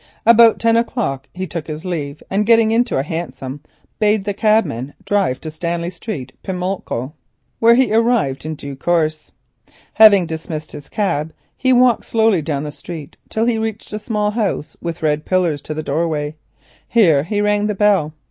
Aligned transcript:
About 0.25 0.57
ten 0.57 0.77
o'clock 0.77 1.27
he 1.31 1.45
took 1.45 1.67
his 1.67 1.85
leave, 1.85 2.23
and 2.31 2.47
getting 2.47 2.71
into 2.71 2.97
a 2.97 3.03
hansom 3.03 3.61
bade 3.99 4.23
the 4.25 4.33
cabman 4.33 4.95
drive 5.05 5.39
to 5.41 5.49
Rupert 5.49 5.93
Street, 5.93 6.31
Pimlico, 6.41 7.13
where 7.59 7.75
he 7.75 7.93
arrived 7.93 8.43
in 8.43 8.55
due 8.55 8.75
course. 8.75 9.31
Having 9.93 10.25
dismissed 10.25 10.71
his 10.71 10.89
cab, 10.89 11.31
he 11.55 11.71
walked 11.71 12.05
slowly 12.07 12.41
down 12.41 12.63
the 12.63 12.71
street 12.71 13.15
till 13.29 13.45
he 13.45 13.59
reached 13.59 13.93
a 13.93 13.99
small 13.99 14.31
house 14.31 14.75
with 14.81 15.03
red 15.03 15.23
pillars 15.23 15.61
to 15.61 15.75
the 15.75 15.83
doorway. 15.83 16.33
Here 16.87 17.21
he 17.23 17.39
rang 17.39 17.67
the 17.67 17.75
bell. 17.75 18.15